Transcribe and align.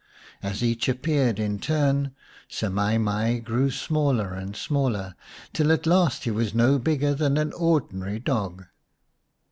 As 0.41 0.63
each 0.63 0.89
appeared 0.89 1.37
in 1.39 1.59
turn 1.59 2.15
Semai 2.49 2.99
mai 2.99 3.37
grew 3.37 3.69
smaller 3.69 4.33
and 4.33 4.55
smaller, 4.55 5.13
till 5.53 5.71
at 5.71 5.85
last 5.85 6.23
he 6.23 6.31
was 6.31 6.55
no 6.55 6.79
bigger 6.79 7.13
than 7.13 7.37
an 7.37 7.53
ordinary 7.53 8.17
dog. 8.17 8.65